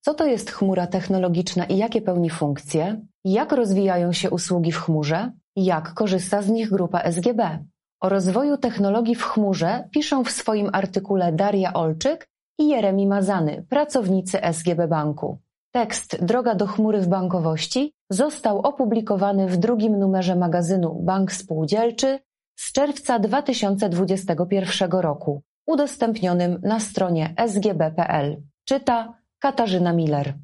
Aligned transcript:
Co 0.00 0.14
to 0.14 0.26
jest 0.26 0.50
chmura 0.50 0.86
technologiczna 0.86 1.64
i 1.64 1.76
jakie 1.76 2.02
pełni 2.02 2.30
funkcje? 2.30 3.00
Jak 3.24 3.52
rozwijają 3.52 4.12
się 4.12 4.30
usługi 4.30 4.72
w 4.72 4.78
chmurze? 4.78 5.32
Jak 5.56 5.94
korzysta 5.94 6.42
z 6.42 6.48
nich 6.48 6.70
grupa 6.70 7.00
SGB? 7.00 7.64
O 8.00 8.08
rozwoju 8.08 8.56
technologii 8.56 9.14
w 9.14 9.24
chmurze 9.24 9.88
piszą 9.90 10.24
w 10.24 10.30
swoim 10.30 10.70
artykule 10.72 11.32
Daria 11.32 11.72
Olczyk 11.72 12.28
i 12.58 12.68
Jeremi 12.68 13.06
Mazany, 13.06 13.66
pracownicy 13.68 14.38
SGB 14.52 14.88
Banku. 14.88 15.38
Tekst 15.72 16.24
Droga 16.24 16.54
do 16.54 16.66
chmury 16.66 17.00
w 17.00 17.08
bankowości 17.08 17.92
został 18.10 18.58
opublikowany 18.58 19.48
w 19.48 19.56
drugim 19.56 19.98
numerze 19.98 20.36
magazynu 20.36 21.02
Bank 21.02 21.32
Spółdzielczy 21.32 22.18
z 22.56 22.72
czerwca 22.72 23.18
2021 23.18 24.90
roku, 24.90 25.42
udostępnionym 25.66 26.60
na 26.62 26.80
stronie 26.80 27.34
sgb.pl. 27.36 28.42
Czyta 28.64 29.19
Katarzyna 29.40 29.92
Miller. 29.92 30.34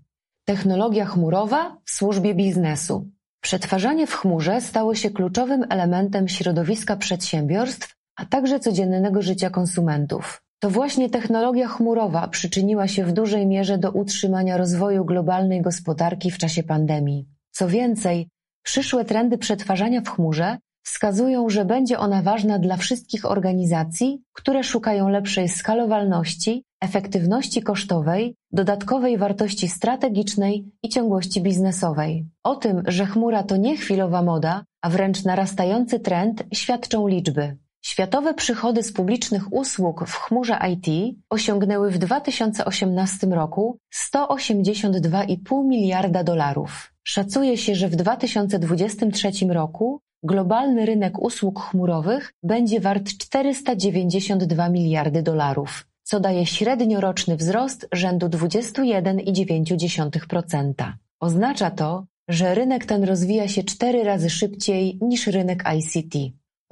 Technologia 0.45 1.05
chmurowa 1.05 1.77
w 1.85 1.91
służbie 1.91 2.35
biznesu. 2.35 3.11
Przetwarzanie 3.41 4.07
w 4.07 4.15
chmurze 4.15 4.61
stało 4.61 4.95
się 4.95 5.11
kluczowym 5.11 5.65
elementem 5.71 6.29
środowiska 6.29 6.97
przedsiębiorstw, 6.97 7.97
a 8.17 8.27
także 8.27 8.61
codziennego 8.61 9.23
życia 9.23 9.51
konsumentów. 9.51 10.43
To 10.59 10.71
właśnie 10.71 11.11
technologia 11.11 11.69
chmurowa 11.69 12.29
przyczyniła 12.29 12.89
się 12.89 13.05
w 13.05 13.13
dużej 13.13 13.47
mierze 13.47 13.79
do 13.79 13.91
utrzymania 13.91 14.57
rozwoju 14.57 15.05
globalnej 15.05 15.63
gospodarki 15.63 16.31
w 16.31 16.39
czasie 16.39 16.63
pandemii. 16.63 17.29
Co 17.51 17.69
więcej, 17.69 18.29
przyszłe 18.63 19.05
trendy 19.05 19.39
przetwarzania 19.39 20.01
w 20.01 20.09
chmurze 20.09 20.59
wskazują, 20.87 21.49
że 21.49 21.65
będzie 21.65 21.99
ona 21.99 22.23
ważna 22.23 22.59
dla 22.59 22.77
wszystkich 22.77 23.25
organizacji, 23.25 24.23
które 24.33 24.65
szukają 24.65 25.09
lepszej 25.09 25.49
skalowalności, 25.49 26.65
efektywności 26.81 27.63
kosztowej, 27.63 28.35
dodatkowej 28.53 29.19
wartości 29.19 29.69
strategicznej 29.69 30.65
i 30.83 30.89
ciągłości 30.89 31.41
biznesowej. 31.43 32.27
O 32.43 32.55
tym, 32.55 32.83
że 32.87 33.07
chmura 33.07 33.43
to 33.43 33.57
nie 33.57 33.77
chwilowa 33.77 34.23
moda, 34.23 34.65
a 34.83 34.91
wręcz 34.91 35.25
narastający 35.25 36.01
trend, 36.01 36.45
świadczą 36.55 37.09
liczby. 37.09 37.57
Światowe 37.85 38.35
przychody 38.35 38.83
z 38.83 38.93
publicznych 38.93 39.53
usług 39.53 40.07
w 40.07 40.15
chmurze 40.15 40.59
IT 40.73 41.17
osiągnęły 41.31 41.91
w 41.91 41.99
2018 41.99 43.27
roku 43.27 43.79
182,5 44.11 45.65
miliarda 45.65 46.25
dolarów. 46.25 46.93
Szacuje 47.05 47.59
się, 47.59 47.75
że 47.75 47.89
w 47.89 47.97
2023 47.97 49.31
roku 49.49 50.01
globalny 50.27 50.87
rynek 50.87 51.19
usług 51.19 51.61
chmurowych 51.61 52.33
będzie 52.43 52.81
wart 52.81 53.09
492 53.19 54.69
miliardy 54.69 55.23
dolarów, 55.23 55.87
co 56.03 56.21
daje 56.21 56.47
średnioroczny 56.47 57.37
wzrost 57.37 57.89
rzędu 57.93 58.27
21,9%. 58.27 60.93
Oznacza 61.21 61.71
to, 61.71 62.07
że 62.29 62.55
rynek 62.55 62.87
ten 62.87 63.05
rozwija 63.05 63.49
się 63.49 63.65
cztery 63.65 64.05
razy 64.05 64.31
szybciej 64.31 64.99
niż 65.03 65.27
rynek 65.27 65.65
ICT. 65.79 66.15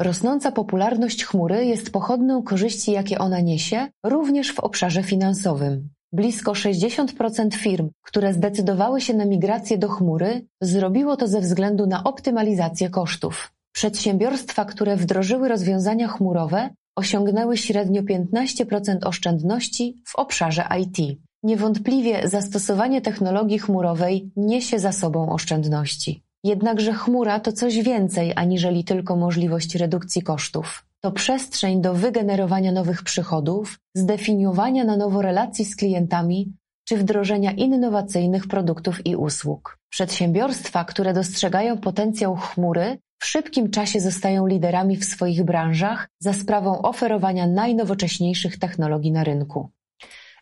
Rosnąca 0.00 0.52
popularność 0.52 1.24
chmury 1.24 1.64
jest 1.64 1.92
pochodną 1.92 2.42
korzyści, 2.42 2.92
jakie 2.92 3.18
ona 3.18 3.40
niesie, 3.40 3.88
również 4.04 4.52
w 4.52 4.60
obszarze 4.60 5.02
finansowym. 5.02 5.88
Blisko 6.14 6.52
60% 6.52 7.54
firm, 7.54 7.90
które 8.02 8.32
zdecydowały 8.32 9.00
się 9.00 9.14
na 9.14 9.24
migrację 9.24 9.78
do 9.78 9.88
chmury, 9.88 10.46
zrobiło 10.60 11.16
to 11.16 11.28
ze 11.28 11.40
względu 11.40 11.86
na 11.86 12.04
optymalizację 12.04 12.90
kosztów. 12.90 13.52
Przedsiębiorstwa, 13.72 14.64
które 14.64 14.96
wdrożyły 14.96 15.48
rozwiązania 15.48 16.08
chmurowe, 16.08 16.70
osiągnęły 16.96 17.56
średnio 17.56 18.02
15% 18.02 18.98
oszczędności 19.04 20.02
w 20.06 20.16
obszarze 20.16 20.64
IT. 20.80 21.18
Niewątpliwie 21.42 22.28
zastosowanie 22.28 23.00
technologii 23.00 23.58
chmurowej 23.58 24.30
niesie 24.36 24.78
za 24.78 24.92
sobą 24.92 25.32
oszczędności. 25.32 26.22
Jednakże 26.44 26.92
chmura 26.92 27.40
to 27.40 27.52
coś 27.52 27.82
więcej 27.82 28.32
aniżeli 28.36 28.84
tylko 28.84 29.16
możliwość 29.16 29.74
redukcji 29.74 30.22
kosztów. 30.22 30.84
To 31.04 31.12
przestrzeń 31.12 31.80
do 31.80 31.94
wygenerowania 31.94 32.72
nowych 32.72 33.02
przychodów, 33.02 33.78
zdefiniowania 33.94 34.84
na 34.84 34.96
nowo 34.96 35.22
relacji 35.22 35.64
z 35.64 35.76
klientami 35.76 36.52
czy 36.88 36.96
wdrożenia 36.96 37.52
innowacyjnych 37.52 38.46
produktów 38.46 39.06
i 39.06 39.16
usług. 39.16 39.78
Przedsiębiorstwa, 39.88 40.84
które 40.84 41.12
dostrzegają 41.12 41.78
potencjał 41.78 42.36
chmury, 42.36 42.98
w 43.18 43.26
szybkim 43.26 43.70
czasie 43.70 44.00
zostają 44.00 44.46
liderami 44.46 44.96
w 44.96 45.04
swoich 45.04 45.44
branżach 45.44 46.08
za 46.18 46.32
sprawą 46.32 46.82
oferowania 46.82 47.46
najnowocześniejszych 47.46 48.58
technologii 48.58 49.12
na 49.12 49.24
rynku. 49.24 49.70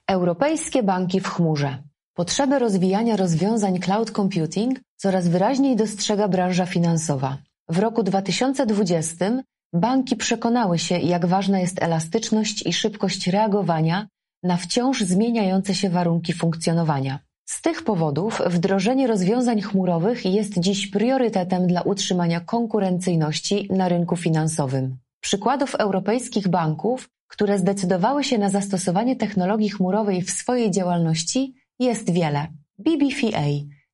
Europejskie 0.06 0.82
banki 0.82 1.20
w 1.20 1.28
chmurze. 1.28 1.82
Potrzebę 2.14 2.58
rozwijania 2.58 3.16
rozwiązań 3.16 3.78
cloud 3.78 4.10
computing 4.10 4.80
coraz 4.96 5.28
wyraźniej 5.28 5.76
dostrzega 5.76 6.28
branża 6.28 6.66
finansowa. 6.66 7.38
W 7.68 7.78
roku 7.78 8.02
2020 8.02 9.42
banki 9.72 10.16
przekonały 10.16 10.78
się, 10.78 10.98
jak 10.98 11.26
ważna 11.26 11.60
jest 11.60 11.82
elastyczność 11.82 12.66
i 12.66 12.72
szybkość 12.72 13.26
reagowania 13.26 14.08
na 14.42 14.56
wciąż 14.56 15.00
zmieniające 15.00 15.74
się 15.74 15.90
warunki 15.90 16.32
funkcjonowania. 16.32 17.18
Z 17.44 17.62
tych 17.62 17.84
powodów 17.84 18.42
wdrożenie 18.46 19.06
rozwiązań 19.06 19.60
chmurowych 19.60 20.24
jest 20.24 20.58
dziś 20.58 20.86
priorytetem 20.86 21.66
dla 21.66 21.82
utrzymania 21.82 22.40
konkurencyjności 22.40 23.68
na 23.70 23.88
rynku 23.88 24.16
finansowym. 24.16 24.96
Przykładów 25.20 25.74
europejskich 25.74 26.48
banków, 26.48 27.08
które 27.28 27.58
zdecydowały 27.58 28.24
się 28.24 28.38
na 28.38 28.48
zastosowanie 28.48 29.16
technologii 29.16 29.68
chmurowej 29.68 30.22
w 30.22 30.30
swojej 30.30 30.70
działalności 30.70 31.54
jest 31.78 32.10
wiele. 32.10 32.46
BBVA, 32.78 33.46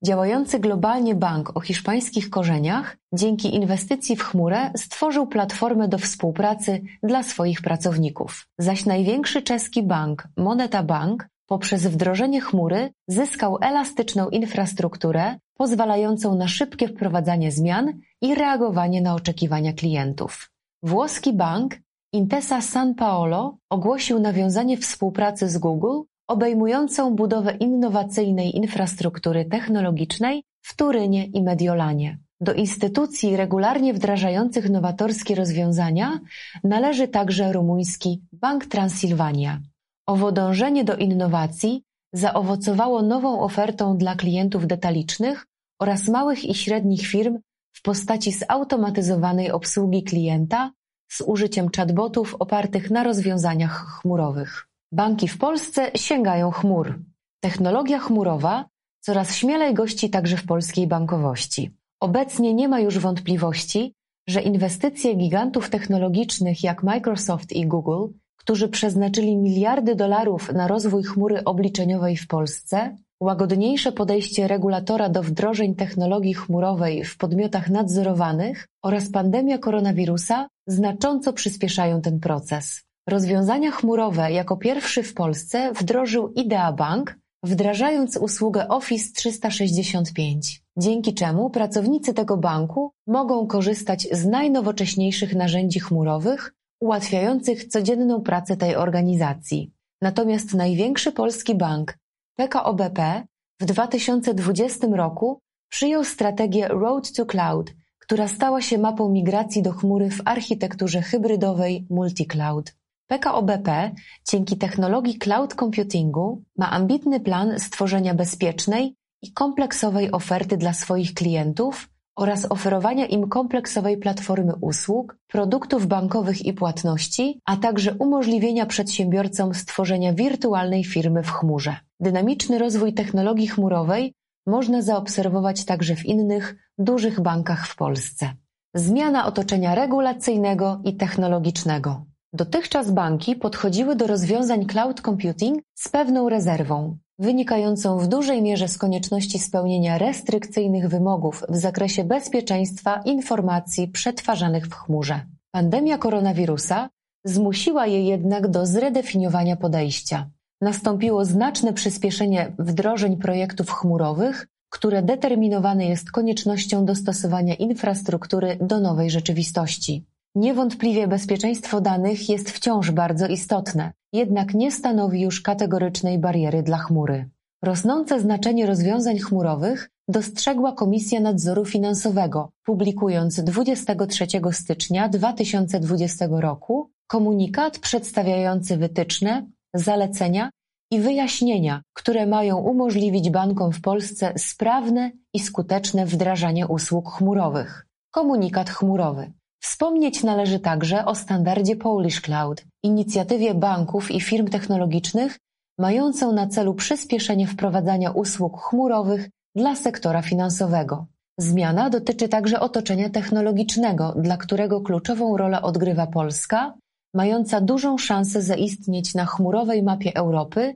działający 0.05 0.59
globalnie 0.59 1.15
bank 1.15 1.57
o 1.57 1.61
hiszpańskich 1.61 2.31
korzeniach, 2.31 2.97
dzięki 3.13 3.55
inwestycji 3.55 4.17
w 4.17 4.23
chmurę 4.23 4.71
stworzył 4.77 5.27
platformę 5.27 5.89
do 5.89 5.99
współpracy 5.99 6.83
dla 7.03 7.23
swoich 7.23 7.63
pracowników. 7.63 8.47
Zaś 8.59 8.87
największy 8.87 9.43
czeski 9.43 9.83
bank, 9.83 10.29
Moneta 10.37 10.83
Bank, 10.83 11.29
poprzez 11.47 11.87
wdrożenie 11.87 12.41
chmury 12.41 12.93
zyskał 13.09 13.59
elastyczną 13.61 14.29
infrastrukturę 14.29 15.39
pozwalającą 15.55 16.35
na 16.35 16.49
szybkie 16.49 16.89
wprowadzanie 16.89 17.53
zmian 17.53 17.93
i 18.21 18.35
reagowanie 18.35 19.03
na 19.03 19.15
oczekiwania 19.15 19.73
klientów. 19.73 20.51
Włoski 20.83 21.33
bank 21.33 21.75
Intesa 22.13 22.61
San 22.61 22.95
Paolo 22.95 23.57
ogłosił 23.71 24.19
nawiązanie 24.19 24.77
współpracy 24.77 25.49
z 25.49 25.59
Google 25.59 26.01
obejmującą 26.29 27.15
budowę 27.15 27.53
innowacyjnej 27.53 28.57
infrastruktury 28.57 29.45
technologicznej 29.45 30.45
w 30.63 30.77
Turynie 30.77 31.27
i 31.27 31.43
Mediolanie. 31.43 32.19
Do 32.41 32.53
instytucji 32.55 33.37
regularnie 33.37 33.95
wdrażających 33.95 34.71
nowatorskie 34.71 35.35
rozwiązania 35.35 36.21
należy 36.65 37.09
także 37.09 37.53
rumuński 37.53 38.23
Bank 38.33 38.67
Transylwania. 38.67 39.61
Owo 40.07 40.33
dążenie 40.33 40.85
do 40.85 40.97
innowacji 40.97 41.83
zaowocowało 42.13 43.03
nową 43.03 43.41
ofertą 43.41 43.97
dla 43.97 44.15
klientów 44.15 44.67
detalicznych 44.67 45.47
oraz 45.81 46.09
małych 46.09 46.45
i 46.45 46.55
średnich 46.55 47.07
firm 47.07 47.39
w 47.73 47.83
postaci 47.83 48.33
zautomatyzowanej 48.33 49.51
obsługi 49.51 50.03
klienta 50.03 50.73
z 51.09 51.21
użyciem 51.21 51.69
chatbotów 51.77 52.37
opartych 52.39 52.91
na 52.91 53.05
rozwiązaniach 53.05 53.87
chmurowych. 53.87 54.68
Banki 54.93 55.29
w 55.29 55.39
Polsce 55.39 55.91
sięgają 55.95 56.51
chmur. 56.51 56.99
Technologia 57.41 57.99
chmurowa 57.99 58.65
coraz 59.01 59.37
śmielej 59.37 59.75
gości 59.75 60.11
także 60.11 60.37
w 60.37 60.47
polskiej 60.47 60.87
bankowości. 60.87 61.71
Obecnie 62.01 62.55
nie 62.55 62.69
ma 62.69 62.81
już 62.81 62.99
wątpliwości, 62.99 63.95
że 64.29 64.43
inwestycje 64.43 65.15
gigantów 65.15 65.71
technologicznych 65.71 66.65
jak 66.65 66.83
Microsoft 66.83 67.53
i 67.53 67.67
Google, 67.67 68.07
którzy 68.37 68.69
przeznaczyli 68.69 69.37
miliardy 69.37 69.95
dolarów 69.95 70.53
na 70.53 70.69
rozwój 70.69 71.03
chmury 71.03 71.45
obliczeniowej 71.45 72.17
w 72.17 72.27
Polsce, 72.27 72.97
łagodniejsze 73.21 73.93
podejście 73.93 74.49
regulatora 74.49 75.09
do 75.09 75.23
wdrożeń 75.23 75.75
technologii 75.75 76.35
chmurowej 76.35 77.05
w 77.05 77.17
podmiotach 77.17 77.71
nadzorowanych 77.71 78.67
oraz 78.83 79.11
pandemia 79.11 79.59
koronawirusa 79.59 80.49
znacząco 80.67 81.33
przyspieszają 81.33 82.01
ten 82.01 82.21
proces. 82.21 82.88
Rozwiązania 83.09 83.71
chmurowe 83.71 84.33
jako 84.33 84.57
pierwszy 84.57 85.03
w 85.03 85.15
Polsce 85.15 85.73
wdrożył 85.73 86.33
Idea 86.33 86.73
Bank, 86.73 87.19
wdrażając 87.43 88.17
usługę 88.17 88.69
Office 88.69 89.13
365, 89.15 90.63
dzięki 90.77 91.15
czemu 91.15 91.51
pracownicy 91.51 92.15
tego 92.15 92.37
banku 92.37 92.93
mogą 93.07 93.47
korzystać 93.47 94.09
z 94.13 94.27
najnowocześniejszych 94.27 95.35
narzędzi 95.35 95.81
chmurowych 95.81 96.55
ułatwiających 96.81 97.69
codzienną 97.69 98.21
pracę 98.21 98.57
tej 98.57 98.77
organizacji. 98.77 99.73
Natomiast 100.03 100.55
największy 100.55 101.13
polski 101.13 101.55
bank, 101.55 101.99
PKO 102.35 102.75
BP, 102.75 103.23
w 103.61 103.65
2020 103.65 104.87
roku 104.93 105.41
przyjął 105.69 106.05
strategię 106.05 106.69
Road 106.69 107.13
to 107.13 107.27
Cloud, 107.27 107.75
która 107.99 108.29
stała 108.29 108.63
się 108.63 108.79
mapą 108.79 109.09
migracji 109.09 109.63
do 109.63 109.73
chmury 109.73 110.11
w 110.11 110.21
architekturze 110.25 111.03
hybrydowej 111.03 111.87
multi-cloud. 111.91 112.79
PKO 113.09 113.43
BP 113.43 113.91
dzięki 114.29 114.59
technologii 114.59 115.19
cloud 115.19 115.55
computingu 115.55 116.43
ma 116.57 116.71
ambitny 116.71 117.21
plan 117.21 117.61
stworzenia 117.61 118.15
bezpiecznej 118.15 118.95
i 119.23 119.33
kompleksowej 119.33 120.13
oferty 120.13 120.57
dla 120.57 120.73
swoich 120.73 121.15
klientów 121.15 121.89
oraz 122.17 122.51
oferowania 122.51 123.07
im 123.07 123.29
kompleksowej 123.29 123.99
platformy 123.99 124.53
usług, 124.61 125.17
produktów 125.27 125.87
bankowych 125.87 126.47
i 126.47 126.53
płatności, 126.53 127.41
a 127.45 127.57
także 127.57 127.95
umożliwienia 127.95 128.67
przedsiębiorcom 128.67 129.55
stworzenia 129.55 130.13
wirtualnej 130.13 130.85
firmy 130.85 131.23
w 131.23 131.31
chmurze. 131.31 131.77
Dynamiczny 132.01 132.59
rozwój 132.59 132.95
technologii 132.95 133.49
chmurowej 133.49 134.15
można 134.47 134.83
zaobserwować 134.83 135.65
także 135.65 135.97
w 135.97 136.07
innych 136.07 136.57
dużych 136.79 137.21
bankach 137.21 137.67
w 137.67 137.77
Polsce. 137.77 138.33
Zmiana 138.75 139.27
otoczenia 139.27 139.75
regulacyjnego 139.75 140.81
i 140.85 140.97
technologicznego. 140.97 142.08
Dotychczas 142.33 142.91
banki 142.91 143.37
podchodziły 143.37 143.97
do 143.97 144.07
rozwiązań 144.07 144.67
cloud 144.67 145.01
computing 145.01 145.63
z 145.75 145.89
pewną 145.89 146.29
rezerwą, 146.29 146.97
wynikającą 147.19 147.99
w 147.99 148.09
dużej 148.09 148.43
mierze 148.43 148.69
z 148.69 148.79
konieczności 148.79 149.39
spełnienia 149.39 149.99
restrykcyjnych 149.99 150.89
wymogów 150.89 151.45
w 151.49 151.57
zakresie 151.57 152.05
bezpieczeństwa 152.05 153.03
informacji 153.05 153.89
przetwarzanych 153.89 154.67
w 154.67 154.75
chmurze. 154.75 155.21
Pandemia 155.51 155.99
koronawirusa 155.99 156.89
zmusiła 157.25 157.87
je 157.87 158.03
jednak 158.03 158.49
do 158.49 158.67
zredefiniowania 158.67 159.57
podejścia. 159.57 160.31
Nastąpiło 160.61 161.25
znaczne 161.25 161.73
przyspieszenie 161.73 162.53
wdrożeń 162.59 163.17
projektów 163.17 163.71
chmurowych, 163.71 164.47
które 164.71 165.03
determinowane 165.03 165.87
jest 165.87 166.11
koniecznością 166.11 166.85
dostosowania 166.85 167.55
infrastruktury 167.55 168.59
do 168.61 168.81
nowej 168.81 169.11
rzeczywistości. 169.11 170.05
Niewątpliwie 170.39 171.09
bezpieczeństwo 171.09 171.81
danych 171.81 172.29
jest 172.29 172.51
wciąż 172.51 172.91
bardzo 172.91 173.27
istotne, 173.27 173.93
jednak 174.13 174.55
nie 174.55 174.73
stanowi 174.73 175.21
już 175.21 175.41
kategorycznej 175.41 176.19
bariery 176.19 176.63
dla 176.63 176.79
chmury. 176.79 177.29
Rosnące 177.65 178.21
znaczenie 178.21 178.67
rozwiązań 178.67 179.19
chmurowych 179.19 179.91
dostrzegła 180.09 180.73
Komisja 180.73 181.21
Nadzoru 181.21 181.65
Finansowego, 181.65 182.51
publikując 182.65 183.41
23 183.41 184.27
stycznia 184.53 185.09
2020 185.09 186.27
roku 186.31 186.91
komunikat 187.07 187.79
przedstawiający 187.79 188.77
wytyczne, 188.77 189.47
zalecenia 189.75 190.51
i 190.91 191.01
wyjaśnienia, 191.01 191.83
które 191.95 192.27
mają 192.27 192.57
umożliwić 192.57 193.31
bankom 193.31 193.73
w 193.73 193.81
Polsce 193.81 194.33
sprawne 194.37 195.11
i 195.35 195.41
skuteczne 195.41 196.07
wdrażanie 196.07 196.67
usług 196.67 197.11
chmurowych. 197.11 197.87
Komunikat 198.11 198.71
chmurowy 198.71 199.33
Wspomnieć 199.61 200.23
należy 200.23 200.61
także 200.61 201.05
o 201.05 201.15
standardzie 201.15 201.77
Polish 201.77 202.21
Cloud, 202.21 202.65
inicjatywie 202.83 203.55
banków 203.55 204.11
i 204.11 204.21
firm 204.21 204.49
technologicznych 204.49 205.39
mającą 205.79 206.33
na 206.33 206.47
celu 206.47 206.75
przyspieszenie 206.75 207.47
wprowadzania 207.47 208.11
usług 208.11 208.63
chmurowych 208.63 209.31
dla 209.57 209.77
sektora 209.77 210.23
finansowego. 210.23 211.07
Zmiana 211.39 211.91
dotyczy 211.91 212.29
także 212.29 212.61
otoczenia 212.61 213.11
technologicznego, 213.11 214.15
dla 214.17 214.37
którego 214.37 214.81
kluczową 214.81 215.37
rolę 215.37 215.63
odgrywa 215.63 216.07
Polska, 216.07 216.75
mająca 217.15 217.61
dużą 217.61 217.99
szansę 217.99 218.43
zaistnieć 218.43 219.15
na 219.15 219.27
chmurowej 219.27 219.83
mapie 219.83 220.17
Europy 220.17 220.75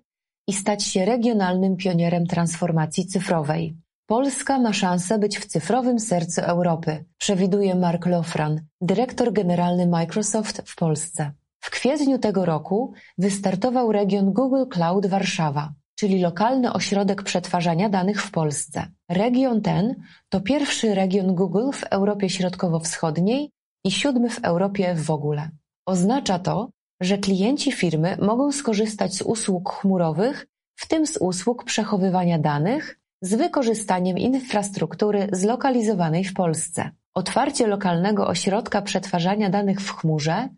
i 0.49 0.52
stać 0.52 0.85
się 0.85 1.05
regionalnym 1.05 1.76
pionierem 1.76 2.26
transformacji 2.26 3.06
cyfrowej. 3.06 3.76
Polska 4.12 4.59
ma 4.59 4.73
szansę 4.73 5.19
być 5.19 5.38
w 5.38 5.47
cyfrowym 5.47 6.00
sercu 6.00 6.41
Europy, 6.41 7.05
przewiduje 7.19 7.75
Mark 7.75 8.06
Lofran, 8.06 8.61
dyrektor 8.81 9.32
generalny 9.32 9.87
Microsoft 9.87 10.62
w 10.67 10.76
Polsce. 10.76 11.32
W 11.61 11.70
kwietniu 11.70 12.19
tego 12.19 12.44
roku 12.44 12.93
wystartował 13.19 13.93
region 13.93 14.32
Google 14.32 14.64
Cloud 14.73 15.06
Warszawa, 15.06 15.73
czyli 15.94 16.20
lokalny 16.20 16.73
ośrodek 16.73 17.23
przetwarzania 17.23 17.88
danych 17.88 18.23
w 18.23 18.31
Polsce. 18.31 18.87
Region 19.09 19.62
ten 19.62 19.94
to 20.29 20.41
pierwszy 20.41 20.94
region 20.94 21.35
Google 21.35 21.70
w 21.73 21.85
Europie 21.85 22.29
Środkowo-Wschodniej 22.31 23.50
i 23.85 23.91
siódmy 23.91 24.31
w 24.31 24.44
Europie 24.44 24.94
w 24.94 25.11
ogóle. 25.11 25.50
Oznacza 25.87 26.38
to, 26.38 26.70
że 27.00 27.19
klienci 27.19 27.73
firmy 27.73 28.17
mogą 28.20 28.53
skorzystać 28.53 29.14
z 29.14 29.23
usług 29.23 29.73
chmurowych, 29.73 30.47
w 30.76 30.88
tym 30.88 31.06
z 31.06 31.17
usług 31.17 31.64
przechowywania 31.64 32.38
danych, 32.38 33.01
z 33.22 33.34
wykorzystaniem 33.34 34.19
infrastruktury 34.19 35.28
zlokalizowanej 35.32 36.24
w 36.24 36.34
Polsce. 36.34 36.90
Otwarcie 37.14 37.66
lokalnego 37.66 38.26
ośrodka 38.26 38.82
przetwarzania 38.82 39.50
danych 39.50 39.80
w 39.80 39.90
chmurze 39.90 40.48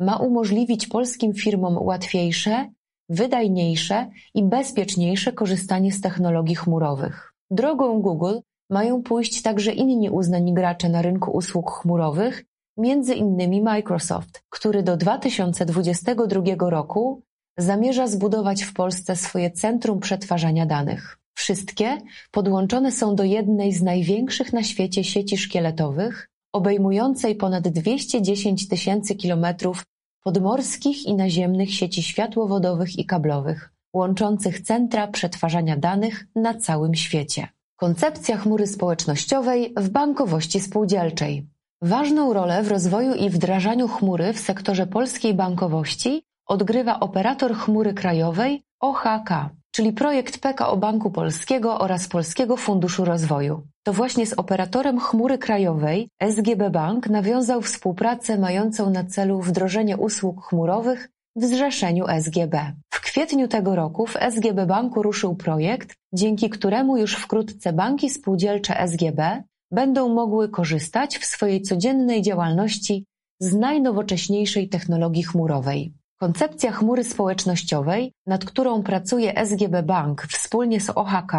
ma 0.00 0.16
umożliwić 0.16 0.86
polskim 0.86 1.34
firmom 1.34 1.78
łatwiejsze, 1.78 2.70
wydajniejsze 3.08 4.10
i 4.34 4.42
bezpieczniejsze 4.42 5.32
korzystanie 5.32 5.92
z 5.92 6.00
technologii 6.00 6.54
chmurowych. 6.54 7.34
Drogą 7.50 8.00
Google 8.00 8.38
mają 8.70 9.02
pójść 9.02 9.42
także 9.42 9.72
inni 9.72 10.10
uznani 10.10 10.54
gracze 10.54 10.88
na 10.88 11.02
rynku 11.02 11.30
usług 11.30 11.70
chmurowych, 11.70 12.44
między 12.76 13.14
innymi 13.14 13.62
Microsoft, 13.62 14.44
który 14.48 14.82
do 14.82 14.96
2022 14.96 16.70
roku 16.70 17.22
zamierza 17.58 18.06
zbudować 18.06 18.62
w 18.62 18.72
Polsce 18.72 19.16
swoje 19.16 19.50
centrum 19.50 20.00
przetwarzania 20.00 20.66
danych. 20.66 21.19
Wszystkie 21.40 21.98
podłączone 22.30 22.92
są 22.92 23.14
do 23.14 23.24
jednej 23.24 23.72
z 23.72 23.82
największych 23.82 24.52
na 24.52 24.62
świecie 24.62 25.04
sieci 25.04 25.38
szkieletowych, 25.38 26.28
obejmującej 26.52 27.34
ponad 27.34 27.68
dwieście 27.68 28.22
dziesięć 28.22 28.68
tysięcy 28.68 29.14
kilometrów 29.14 29.82
podmorskich 30.24 31.06
i 31.06 31.14
naziemnych 31.14 31.74
sieci 31.74 32.02
światłowodowych 32.02 32.98
i 32.98 33.06
kablowych, 33.06 33.72
łączących 33.94 34.60
centra 34.60 35.08
przetwarzania 35.08 35.76
danych 35.76 36.26
na 36.34 36.54
całym 36.54 36.94
świecie. 36.94 37.48
Koncepcja 37.76 38.36
chmury 38.36 38.66
społecznościowej 38.66 39.74
w 39.76 39.88
bankowości 39.88 40.60
spółdzielczej. 40.60 41.46
Ważną 41.82 42.32
rolę 42.32 42.62
w 42.62 42.68
rozwoju 42.68 43.14
i 43.14 43.30
wdrażaniu 43.30 43.88
chmury 43.88 44.32
w 44.32 44.40
sektorze 44.40 44.86
polskiej 44.86 45.34
bankowości 45.34 46.22
odgrywa 46.46 47.00
operator 47.00 47.54
chmury 47.54 47.94
krajowej 47.94 48.62
OHK, 48.80 49.30
czyli 49.70 49.92
projekt 49.92 50.38
PKO 50.38 50.76
Banku 50.76 51.10
Polskiego 51.10 51.78
oraz 51.78 52.08
Polskiego 52.08 52.56
Funduszu 52.56 53.04
Rozwoju. 53.04 53.62
To 53.82 53.92
właśnie 53.92 54.26
z 54.26 54.32
operatorem 54.32 55.00
chmury 55.00 55.38
krajowej 55.38 56.08
SGB 56.20 56.70
Bank 56.70 57.06
nawiązał 57.08 57.62
współpracę 57.62 58.38
mającą 58.38 58.90
na 58.90 59.04
celu 59.04 59.40
wdrożenie 59.40 59.96
usług 59.96 60.44
chmurowych 60.44 61.08
w 61.36 61.44
zrzeszeniu 61.44 62.04
SGB. 62.08 62.72
W 62.94 63.00
kwietniu 63.00 63.48
tego 63.48 63.74
roku 63.74 64.06
w 64.06 64.16
SGB 64.16 64.66
Banku 64.66 65.02
ruszył 65.02 65.34
projekt, 65.36 65.94
dzięki 66.12 66.50
któremu 66.50 66.96
już 66.96 67.14
wkrótce 67.14 67.72
banki 67.72 68.10
spółdzielcze 68.10 68.80
SGB 68.80 69.42
będą 69.70 70.08
mogły 70.08 70.48
korzystać 70.48 71.18
w 71.18 71.24
swojej 71.24 71.62
codziennej 71.62 72.22
działalności 72.22 73.04
z 73.40 73.54
najnowocześniejszej 73.54 74.68
technologii 74.68 75.22
chmurowej. 75.22 75.94
Koncepcja 76.22 76.72
chmury 76.72 77.04
społecznościowej, 77.04 78.12
nad 78.26 78.44
którą 78.44 78.82
pracuje 78.82 79.36
SGB 79.36 79.82
Bank 79.82 80.22
wspólnie 80.22 80.80
z 80.80 80.90
OHK, 80.90 81.32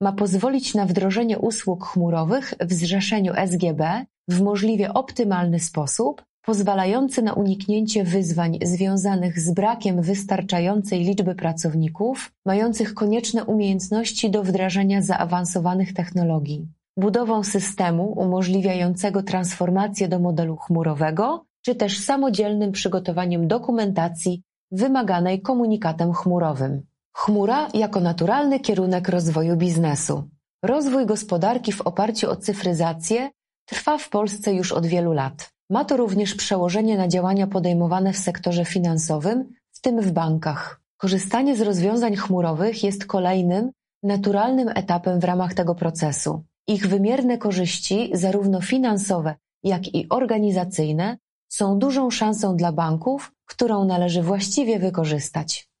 ma 0.00 0.12
pozwolić 0.12 0.74
na 0.74 0.86
wdrożenie 0.86 1.38
usług 1.38 1.86
chmurowych 1.86 2.54
w 2.60 2.72
zrzeszeniu 2.72 3.32
SGB 3.46 4.06
w 4.28 4.40
możliwie 4.40 4.94
optymalny 4.94 5.60
sposób, 5.60 6.22
pozwalający 6.44 7.22
na 7.22 7.32
uniknięcie 7.32 8.04
wyzwań 8.04 8.58
związanych 8.62 9.40
z 9.40 9.50
brakiem 9.50 10.02
wystarczającej 10.02 11.04
liczby 11.04 11.34
pracowników 11.34 12.32
mających 12.46 12.94
konieczne 12.94 13.44
umiejętności 13.44 14.30
do 14.30 14.42
wdrażania 14.42 15.02
zaawansowanych 15.02 15.94
technologii, 15.94 16.68
budową 16.98 17.44
systemu 17.44 18.12
umożliwiającego 18.12 19.22
transformację 19.22 20.08
do 20.08 20.18
modelu 20.18 20.56
chmurowego 20.56 21.44
czy 21.62 21.74
też 21.74 21.98
samodzielnym 21.98 22.72
przygotowaniem 22.72 23.48
dokumentacji 23.48 24.42
wymaganej 24.70 25.42
komunikatem 25.42 26.12
chmurowym. 26.12 26.82
Chmura 27.12 27.68
jako 27.74 28.00
naturalny 28.00 28.60
kierunek 28.60 29.08
rozwoju 29.08 29.56
biznesu. 29.56 30.28
Rozwój 30.62 31.06
gospodarki 31.06 31.72
w 31.72 31.80
oparciu 31.80 32.30
o 32.30 32.36
cyfryzację 32.36 33.30
trwa 33.66 33.98
w 33.98 34.08
Polsce 34.08 34.54
już 34.54 34.72
od 34.72 34.86
wielu 34.86 35.12
lat. 35.12 35.50
Ma 35.70 35.84
to 35.84 35.96
również 35.96 36.34
przełożenie 36.34 36.96
na 36.98 37.08
działania 37.08 37.46
podejmowane 37.46 38.12
w 38.12 38.18
sektorze 38.18 38.64
finansowym, 38.64 39.54
w 39.72 39.80
tym 39.80 40.00
w 40.00 40.12
bankach. 40.12 40.80
Korzystanie 40.96 41.56
z 41.56 41.60
rozwiązań 41.60 42.16
chmurowych 42.16 42.84
jest 42.84 43.06
kolejnym, 43.06 43.70
naturalnym 44.02 44.68
etapem 44.68 45.20
w 45.20 45.24
ramach 45.24 45.54
tego 45.54 45.74
procesu. 45.74 46.42
Ich 46.66 46.86
wymierne 46.86 47.38
korzyści, 47.38 48.10
zarówno 48.12 48.60
finansowe, 48.60 49.34
jak 49.62 49.94
i 49.94 50.08
organizacyjne, 50.08 51.18
są 51.52 51.78
dużą 51.78 52.10
szansą 52.10 52.56
dla 52.56 52.72
banków, 52.72 53.32
którą 53.44 53.84
należy 53.84 54.22
właściwie 54.22 54.78
wykorzystać. 54.78 55.71